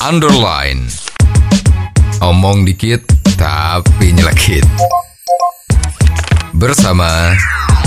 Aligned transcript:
underline. 0.00 0.88
Omong 2.24 2.64
dikit 2.64 3.04
tapi 3.36 4.16
nyelekit. 4.16 4.64
Bersama 6.56 7.36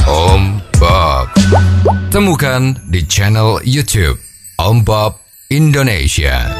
Om 0.05 0.61
Bob. 0.77 1.33
Temukan 2.13 2.77
di 2.93 3.01
channel 3.09 3.57
YouTube 3.65 4.21
Om 4.61 4.85
Bob 4.85 5.17
Indonesia. 5.49 6.53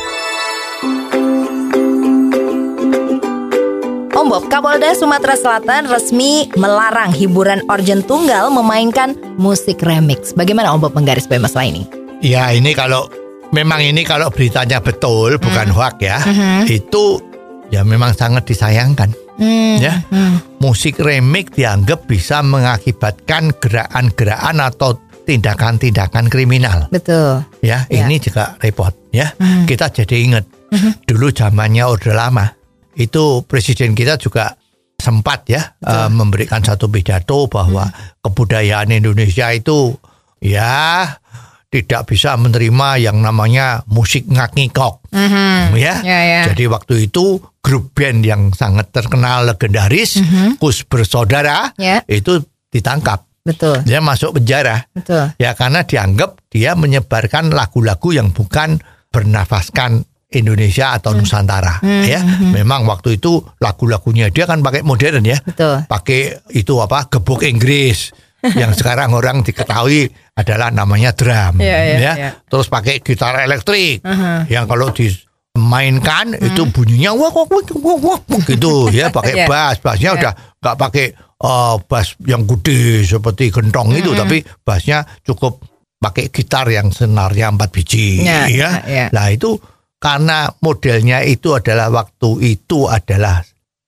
Om 4.13 4.25
Bob, 4.29 4.49
Kapolda 4.49 4.97
Sumatera 4.97 5.37
Selatan 5.37 5.85
resmi 5.85 6.49
melarang 6.57 7.13
hiburan 7.13 7.61
organ 7.69 8.01
tunggal 8.01 8.49
memainkan 8.49 9.13
musik 9.37 9.85
remix. 9.85 10.33
Bagaimana 10.33 10.73
Om 10.73 10.89
Bob 10.89 10.97
menggarisbawahi 10.97 11.45
masalah 11.45 11.69
ini? 11.69 11.85
Ya 12.25 12.49
ini 12.49 12.73
kalau 12.73 13.05
memang 13.53 13.79
ini 13.79 14.01
kalau 14.01 14.33
beritanya 14.33 14.81
betul 14.81 15.37
bukan 15.37 15.69
hoax 15.69 15.95
ya, 16.01 16.17
itu 16.65 17.21
ya 17.69 17.85
memang 17.85 18.11
sangat 18.11 18.49
disayangkan. 18.49 19.13
Ya, 19.79 20.05
musik 20.61 21.01
remix 21.01 21.57
dianggap 21.57 22.05
bisa 22.05 22.45
mengakibatkan 22.45 23.49
gerakan-gerakan 23.57 24.61
atau 24.61 24.93
tindakan-tindakan 25.25 26.29
kriminal. 26.29 26.85
Betul. 26.89 27.41
Ya, 27.59 27.89
Ya. 27.89 28.05
ini 28.05 28.21
juga 28.21 28.55
repot. 28.61 28.93
Ya, 29.09 29.33
kita 29.65 29.89
jadi 29.89 30.21
ingat 30.21 30.45
dulu 31.05 31.29
zamannya 31.29 31.85
Orde 31.85 32.13
Lama 32.13 32.49
itu 32.93 33.41
presiden 33.45 33.93
kita 33.93 34.17
juga 34.17 34.53
sempat 34.97 35.49
ya 35.49 35.75
eh, 35.81 36.09
memberikan 36.13 36.61
satu 36.61 36.87
pidato 36.87 37.49
bahwa 37.49 37.89
kebudayaan 38.21 38.93
Indonesia 38.93 39.49
itu 39.49 39.97
ya 40.39 41.09
tidak 41.73 42.05
bisa 42.05 42.37
menerima 42.37 43.01
yang 43.01 43.17
namanya 43.17 43.81
musik 43.89 44.29
ngak-ngikok. 44.29 45.09
Ya. 45.73 46.05
Ya, 46.05 46.19
ya. 46.21 46.41
Jadi 46.53 46.69
waktu 46.69 47.09
itu 47.09 47.41
grup 47.65 47.97
band 47.97 48.21
yang 48.21 48.53
sangat 48.53 48.93
terkenal 48.93 49.49
legendaris 49.49 50.21
Kus 50.61 50.85
Bersaudara 50.85 51.73
Ya. 51.81 52.05
itu 52.05 52.45
ditangkap. 52.69 53.25
Betul. 53.41 53.81
Dia 53.89 54.05
masuk 54.05 54.37
penjara. 54.37 54.85
Betul. 54.93 55.33
Ya 55.41 55.57
karena 55.57 55.81
dianggap 55.81 56.37
dia 56.53 56.77
menyebarkan 56.77 57.49
lagu-lagu 57.49 58.13
yang 58.13 58.29
bukan 58.29 58.77
bernafaskan 59.09 60.05
Indonesia 60.33 60.97
atau 60.97 61.13
Nusantara 61.13 61.81
ya. 61.83 62.21
Memang 62.53 62.85
waktu 62.85 63.17
itu 63.17 63.41
lagu-lagunya 63.57 64.29
dia 64.29 64.45
kan 64.45 64.61
pakai 64.61 64.85
modern 64.85 65.25
ya. 65.25 65.41
Betul. 65.41 65.89
Pakai 65.89 66.37
itu 66.53 66.73
apa? 66.81 67.09
gebuk 67.09 67.41
Inggris 67.45 68.13
yang 68.61 68.73
sekarang 68.77 69.13
orang 69.13 69.41
diketahui 69.41 70.09
adalah 70.33 70.69
namanya 70.69 71.13
drum 71.13 71.61
Iya, 71.61 71.77
iya, 71.85 71.97
ya. 71.97 72.13
iya. 72.17 72.29
Terus 72.43 72.65
pakai 72.65 72.99
gitar 72.99 73.37
elektrik 73.39 74.01
yang 74.47 74.65
kalau 74.65 74.89
dimainkan 74.89 76.33
itu 76.35 76.65
bunyinya 76.65 77.13
wah 77.13 77.29
wah 77.29 77.45
wah 77.45 77.97
wah, 78.01 78.19
gitu 78.43 78.89
ya 78.89 79.09
pakai 79.15 79.33
Iya. 79.35 79.45
bass. 79.45 79.77
Bassnya 79.77 80.09
Iya. 80.09 80.17
udah 80.17 80.33
nggak 80.57 80.77
pakai 80.79 81.05
eh, 81.37 81.75
bass 81.85 82.07
yang 82.23 82.43
gede 82.43 82.81
seperti 83.03 83.49
gentong 83.49 83.93
itu 83.93 84.11
tapi 84.11 84.41
bassnya 84.59 85.05
cukup 85.21 85.61
pakai 85.99 86.27
gitar 86.27 86.67
yang 86.67 86.89
senarnya 86.89 87.47
empat 87.47 87.69
biji 87.69 88.25
Ya, 88.25 88.49
ya. 88.49 88.69
ya. 88.83 89.05
Nah 89.09 89.29
itu 89.29 89.55
karena 89.95 90.51
modelnya 90.59 91.23
itu 91.23 91.53
adalah 91.53 91.87
waktu 91.87 92.29
itu 92.43 92.91
adalah 92.91 93.39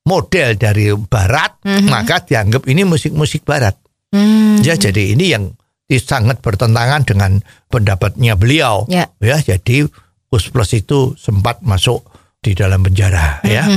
model 0.05 0.55
dari 0.55 0.93
barat 0.95 1.59
maka 1.83 2.21
dianggap 2.21 2.69
ini 2.69 2.85
musik-musik 2.85 3.41
barat. 3.41 3.73
Hmm. 4.13 4.61
Ya 4.61 4.77
jadi 4.77 5.11
ini 5.11 5.33
yang 5.33 5.49
sangat 6.01 6.41
bertentangan 6.41 7.05
dengan 7.05 7.41
pendapatnya 7.69 8.33
beliau. 8.33 8.89
Ya. 8.89 9.09
Ya 9.21 9.37
jadi 9.37 9.85
Gus 10.29 10.49
Plus 10.49 10.71
itu 10.73 11.13
sempat 11.15 11.61
masuk 11.61 12.01
di 12.41 12.57
dalam 12.57 12.81
penjara 12.81 13.41
ya. 13.45 13.69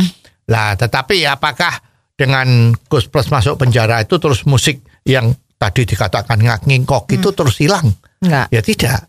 Lah 0.48 0.74
tetapi 0.74 1.24
apakah 1.28 1.72
dengan 2.16 2.72
Gus 2.88 3.06
Plus 3.12 3.28
masuk 3.28 3.60
penjara 3.60 4.00
itu 4.02 4.16
terus 4.16 4.48
musik 4.48 4.80
yang 5.04 5.36
tadi 5.60 5.84
dikatakan 5.84 6.40
ngak-ngingkok 6.40 7.12
itu 7.12 7.28
terus 7.36 7.60
hilang? 7.60 7.92
Enggak. 8.18 8.46
Ya 8.50 8.60
tidak. 8.64 9.00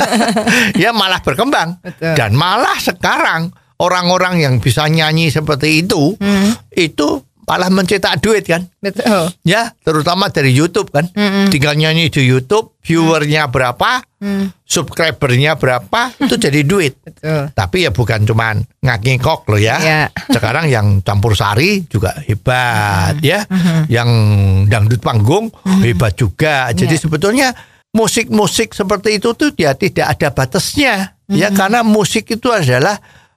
ya 0.82 0.90
malah 0.96 1.20
berkembang. 1.20 1.82
Betul. 1.84 2.16
Dan 2.16 2.32
malah 2.32 2.78
sekarang 2.80 3.52
orang-orang 3.82 4.40
yang 4.40 4.54
bisa 4.62 4.86
nyanyi 4.86 5.28
seperti 5.28 5.84
itu 5.84 6.14
itu 6.72 7.08
malah 7.52 7.68
mencetak 7.68 8.16
duit 8.18 8.48
kan. 8.48 8.64
Betul. 8.80 9.28
Ya, 9.44 9.76
terutama 9.84 10.32
dari 10.32 10.48
YouTube 10.48 10.88
kan. 10.88 11.04
Tinggal 11.52 11.76
nyanyi 11.76 12.08
di 12.08 12.24
YouTube, 12.24 12.72
viewernya 12.80 13.52
berapa, 13.52 14.00
subscribernya 14.64 15.60
berapa, 15.60 16.16
itu 16.16 16.40
jadi 16.40 16.64
duit. 16.72 16.96
Betul. 17.04 17.52
Tapi 17.52 17.84
ya 17.84 17.92
bukan 17.92 18.24
cuman 18.24 18.64
ngakingkok 18.80 19.44
loh 19.46 19.60
ya. 19.60 19.76
Ya. 19.78 20.02
Sekarang 20.32 20.64
yang 20.66 21.04
campur 21.04 21.36
sari 21.36 21.84
juga 21.84 22.16
hebat 22.24 23.20
ya. 23.20 23.44
Yang 23.86 24.08
dangdut 24.72 25.04
panggung 25.04 25.52
hebat 25.84 26.16
juga. 26.16 26.72
Jadi 26.72 26.96
Ya. 26.96 27.02
sebetulnya 27.04 27.48
musik-musik 27.92 28.72
seperti 28.72 29.20
itu 29.20 29.36
tuh 29.36 29.52
ya 29.52 29.76
tidak 29.76 30.16
ada 30.16 30.32
batasnya. 30.32 30.94
Ya 31.28 31.48
karena 31.48 31.84
musik 31.84 32.28
itu 32.28 32.48
adalah 32.48 32.96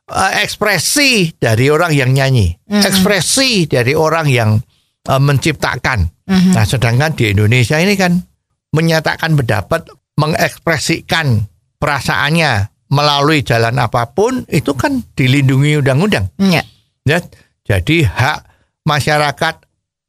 eh, 0.10 0.32
ekspresi 0.46 1.36
dari 1.38 1.70
orang 1.70 1.92
yang 1.94 2.12
nyanyi, 2.14 2.54
ekspresi 2.68 3.66
dari 3.70 3.94
orang 3.98 4.28
yang 4.30 4.58
eh, 5.08 5.22
menciptakan. 5.22 6.14
Nah, 6.26 6.66
sedangkan 6.66 7.14
di 7.14 7.38
Indonesia 7.38 7.78
ini 7.78 7.94
kan 7.94 8.18
menyatakan 8.74 9.38
pendapat, 9.38 9.86
mengekspresikan 10.18 11.46
perasaannya 11.78 12.74
melalui 12.90 13.46
jalan 13.46 13.78
apa 13.78 14.10
pun 14.10 14.42
itu 14.50 14.74
kan 14.74 15.06
dilindungi 15.14 15.82
undang-undang. 15.82 16.34
Ya. 16.42 16.66
Ya, 17.06 17.22
jadi 17.62 18.10
hak 18.10 18.40
masyarakat, 18.90 19.56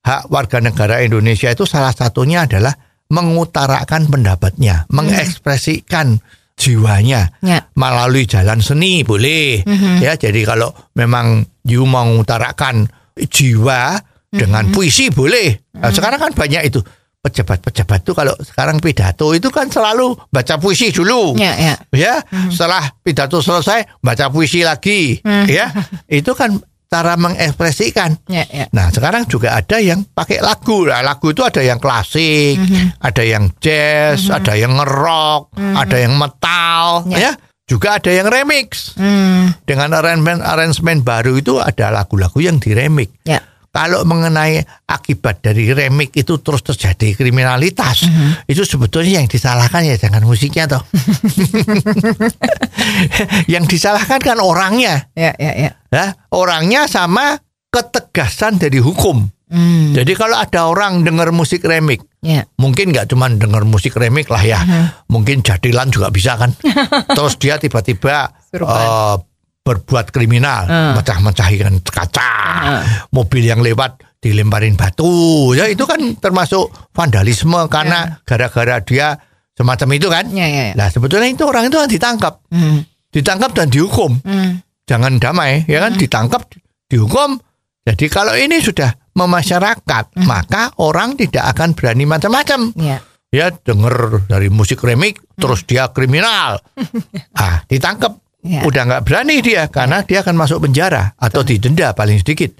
hak 0.04 0.22
warga 0.32 0.58
negara 0.64 1.04
Indonesia 1.04 1.52
itu 1.52 1.68
salah 1.68 1.92
satunya 1.92 2.48
adalah 2.48 2.72
mengutarakan 3.12 4.08
pendapatnya, 4.08 4.88
mengekspresikan 4.88 6.24
jiwanya. 6.56 7.30
Ya. 7.44 7.68
melalui 7.76 8.24
jalan 8.24 8.64
seni 8.64 9.04
boleh. 9.04 9.62
Ya 10.00 10.16
jadi 10.16 10.42
kalau 10.42 10.72
memang 10.96 11.44
you 11.68 11.84
mau 11.84 12.08
mengutarakan 12.08 12.88
jiwa 13.16 14.00
dengan 14.32 14.68
puisi 14.72 15.12
boleh. 15.12 15.72
Nah, 15.76 15.92
sekarang 15.92 16.20
kan 16.20 16.32
banyak 16.32 16.72
itu. 16.72 16.80
Pejabat-pejabat 17.26 18.06
tuh 18.06 18.14
kalau 18.14 18.30
sekarang 18.38 18.78
pidato 18.78 19.34
itu 19.34 19.50
kan 19.50 19.66
selalu 19.66 20.14
baca 20.30 20.62
puisi 20.62 20.94
dulu. 20.94 21.34
Ya, 21.34 21.58
ya. 21.58 21.74
ya 21.90 22.14
setelah 22.54 22.86
pidato 23.02 23.42
selesai 23.42 23.98
baca 23.98 24.30
puisi 24.30 24.62
lagi. 24.62 25.18
Ya 25.50 25.74
itu 26.06 26.32
kan 26.38 26.62
cara 26.86 27.18
mengekspresikan 27.18 28.14
Ya, 28.30 28.46
ya. 28.46 28.66
Nah 28.70 28.94
sekarang 28.94 29.26
juga 29.26 29.58
ada 29.58 29.82
yang 29.82 30.06
pakai 30.06 30.38
lagu. 30.38 30.86
Nah, 30.86 31.02
lagu 31.02 31.34
itu 31.34 31.42
ada 31.42 31.58
yang 31.62 31.82
klasik, 31.82 32.58
ada 33.02 33.22
yang 33.26 33.50
jazz, 33.58 34.30
ada 34.30 34.54
yang 34.54 34.78
ngerok, 34.78 35.50
ada 35.74 35.96
yang 35.98 36.14
metal, 36.14 37.06
Ya. 37.10 37.18
ya. 37.18 37.32
Juga 37.66 37.98
ada 37.98 38.14
yang 38.14 38.30
remix. 38.30 38.94
Hmm. 38.94 39.50
Dengan 39.66 39.90
arrangement 39.98 40.38
arrangement 40.38 41.02
baru 41.02 41.34
itu 41.34 41.58
ada 41.58 41.90
lagu-lagu 41.90 42.38
yang 42.38 42.62
diremix. 42.62 43.10
Ya. 43.26 43.42
Kalau 43.76 44.08
mengenai 44.08 44.64
akibat 44.88 45.44
dari 45.44 45.68
remix 45.76 46.16
itu 46.16 46.40
terus 46.40 46.64
terjadi 46.64 47.12
kriminalitas, 47.12 48.08
itu 48.48 48.64
sebetulnya 48.64 49.20
yang 49.20 49.28
disalahkan 49.28 49.84
ya 49.84 50.00
jangan 50.00 50.24
musiknya 50.24 50.64
toh. 50.64 50.80
yang 53.52 53.68
disalahkan 53.68 54.16
kan 54.16 54.40
orangnya. 54.40 55.12
Ya, 55.12 55.36
ya, 55.36 55.52
ya. 55.52 55.70
Ya, 55.92 56.06
orangnya 56.32 56.88
sama 56.88 57.36
ketegasan 57.68 58.56
dari 58.56 58.80
hukum. 58.80 59.28
Hmm. 59.46 59.92
Jadi 59.94 60.16
kalau 60.18 60.40
ada 60.40 60.66
orang 60.66 61.04
dengar 61.06 61.30
musik 61.30 61.62
remix, 61.62 62.02
Ya. 62.18 62.42
mungkin 62.58 62.90
nggak 62.90 63.12
cuma 63.12 63.30
dengar 63.30 63.62
musik 63.62 63.94
remix 63.94 64.26
lah 64.26 64.42
ya, 64.42 64.58
mungkin 65.06 65.44
jadilan 65.44 65.92
juga 65.92 66.10
bisa 66.10 66.34
kan. 66.34 66.50
Terus 67.16 67.38
dia 67.38 67.54
tiba-tiba 67.60 68.32
Suruhan. 68.50 69.20
Berbuat 69.66 70.14
kriminal, 70.14 70.70
mecah-mecahin 70.94 71.82
kaca, 71.82 72.30
mobil 73.10 73.42
yang 73.42 73.58
lewat 73.58 73.98
dilemparin 74.22 74.78
batu, 74.78 75.50
ya 75.58 75.66
itu 75.66 75.82
kan 75.82 75.98
termasuk 76.22 76.70
vandalisme 76.94 77.66
karena 77.66 78.22
gara-gara 78.22 78.78
dia 78.78 79.18
semacam 79.52 79.88
itu 79.98 80.06
kan. 80.06 80.24
Ya, 80.30 80.46
ya, 80.46 80.62
ya. 80.70 80.74
Nah 80.78 80.86
sebetulnya 80.86 81.26
itu 81.26 81.42
orang 81.42 81.66
itu 81.66 81.74
kan 81.74 81.90
ditangkap, 81.90 82.34
Hmm. 82.54 82.86
ditangkap 83.10 83.50
dan 83.52 83.66
dihukum. 83.66 84.22
Hmm. 84.22 84.62
jangan 84.86 85.18
damai 85.18 85.66
ya 85.66 85.82
kan? 85.82 85.98
Ditangkap 85.98 86.46
dihukum. 86.86 87.42
Jadi 87.82 88.06
kalau 88.06 88.38
ini 88.38 88.62
sudah 88.62 88.94
memasyarakat 89.18 90.14
maka 90.22 90.70
orang 90.78 91.18
tidak 91.18 91.42
akan 91.54 91.74
berani 91.74 92.06
macam-macam. 92.06 92.70
Ya. 92.78 93.02
ya 93.34 93.50
denger 93.50 94.26
dari 94.30 94.46
musik 94.46 94.78
remix 94.86 95.18
terus 95.34 95.66
dia 95.66 95.90
kriminal. 95.90 96.62
Ah 97.34 97.66
ditangkap 97.66 98.14
Ya. 98.46 98.62
udah 98.62 98.82
nggak 98.86 99.02
berani 99.02 99.42
dia 99.42 99.66
karena 99.66 100.06
dia 100.06 100.22
akan 100.22 100.38
masuk 100.38 100.62
penjara 100.70 101.18
atau 101.18 101.42
didenda 101.42 101.90
paling 101.98 102.22
sedikit 102.22 102.54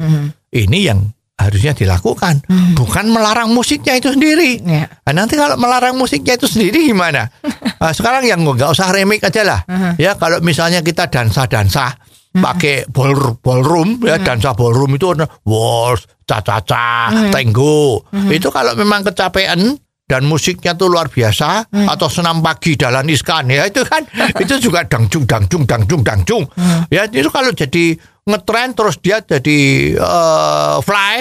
ini 0.51 0.79
yang 0.83 1.15
harusnya 1.37 1.77
dilakukan, 1.77 2.49
bukan 2.73 3.13
melarang 3.13 3.53
musiknya 3.53 4.01
itu 4.01 4.09
sendiri. 4.09 4.57
Ya. 4.65 4.89
Nah, 5.05 5.13
nanti 5.13 5.37
kalau 5.37 5.61
melarang 5.61 5.93
musiknya 5.93 6.41
itu 6.41 6.49
sendiri 6.49 6.89
gimana? 6.89 7.29
Nah, 7.77 7.93
sekarang 7.97 8.25
yang 8.25 8.41
nggak 8.41 8.73
usah 8.73 8.89
remix 8.89 9.21
aja 9.21 9.45
lah. 9.45 9.61
Ya 10.01 10.17
kalau 10.17 10.41
misalnya 10.41 10.81
kita 10.81 11.13
dansa-dansa 11.13 11.93
pakai 12.37 12.89
ball 12.93 13.37
ballroom 13.41 13.97
ya 14.05 14.21
dansa 14.21 14.53
ballroom 14.57 14.97
itu 14.97 15.13
waltz, 15.45 16.09
cha-cha-cha, 16.25 17.13
tango. 17.29 18.09
Itu 18.33 18.49
kalau 18.49 18.73
memang 18.73 19.05
kecapean 19.05 19.77
dan 20.07 20.23
musiknya 20.25 20.79
tuh 20.79 20.89
luar 20.89 21.11
biasa. 21.11 21.71
Atau 21.71 22.07
senam 22.07 22.41
pagi 22.41 22.79
dalan 22.79 23.11
iskan 23.11 23.51
ya 23.51 23.67
itu 23.67 23.83
kan 23.83 24.07
itu 24.43 24.55
juga 24.63 24.87
dangcung 24.87 25.27
dangcung 25.27 25.67
dangcung 25.67 26.03
dangcung 26.07 26.45
ya 26.89 27.11
itu 27.11 27.29
kalau 27.29 27.51
jadi 27.51 27.99
ngetren 28.27 28.75
terus 28.75 28.99
dia 28.99 29.23
jadi 29.23 29.59
eh, 29.95 30.77
fly 30.83 31.17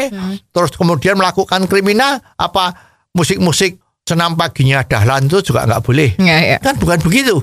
terus 0.49 0.73
kemudian 0.73 1.17
melakukan 1.17 1.69
kriminal 1.69 2.17
apa 2.37 2.73
musik-musik 3.13 3.77
senam 4.05 4.37
paginya 4.37 4.85
dahlan 4.85 5.25
itu 5.25 5.41
juga 5.41 5.65
nggak 5.65 5.81
boleh. 5.81 6.13
Ya, 6.21 6.37
ya. 6.55 6.57
kan 6.61 6.77
bukan 6.77 7.01
begitu. 7.01 7.41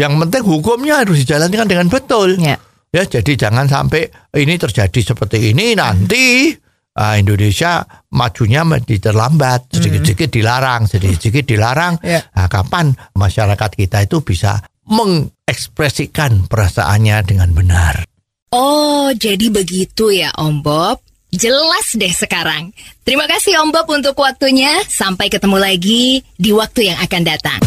Yang 0.00 0.12
penting 0.16 0.42
hukumnya 0.48 1.04
harus 1.04 1.20
dijalankan 1.20 1.68
dengan 1.68 1.92
betul. 1.92 2.40
Ya. 2.40 2.56
ya 2.88 3.04
jadi 3.04 3.36
jangan 3.36 3.68
sampai 3.68 4.08
ini 4.40 4.56
terjadi 4.56 5.12
seperti 5.12 5.52
ini 5.52 5.76
nanti 5.76 6.56
ah, 6.96 7.14
Indonesia 7.18 7.84
majunya 8.10 8.66
menjadi 8.66 9.10
terlambat 9.12 9.70
sedikit-sedikit 9.70 10.30
dilarang 10.30 10.88
sedikit-sedikit 10.90 11.44
dilarang 11.46 11.94
Ya. 12.00 12.24
Nah, 12.32 12.48
kapan 12.48 12.96
masyarakat 13.14 13.70
kita 13.76 14.02
itu 14.06 14.24
bisa 14.24 14.64
mengekspresikan 14.88 16.48
perasaannya 16.50 17.16
dengan 17.22 17.50
benar 17.52 18.10
Oh, 18.50 19.14
jadi 19.14 19.46
begitu 19.46 20.10
ya 20.10 20.34
Om 20.34 20.66
Bob. 20.66 20.98
Jelas 21.30 21.94
deh 21.94 22.10
sekarang. 22.10 22.74
Terima 23.06 23.30
kasih 23.30 23.62
Om 23.62 23.70
Bob 23.70 23.86
untuk 23.94 24.18
waktunya. 24.18 24.82
Sampai 24.90 25.30
ketemu 25.30 25.54
lagi 25.62 26.18
di 26.34 26.50
waktu 26.50 26.90
yang 26.90 26.98
akan 26.98 27.22
datang. 27.22 27.62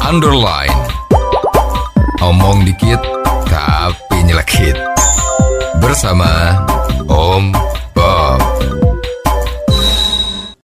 Underline. 0.00 0.72
Omong 2.24 2.64
dikit 2.64 2.96
tapi 3.44 4.24
nyelekit. 4.24 4.95
Bersama 5.86 6.66
Om 7.06 7.75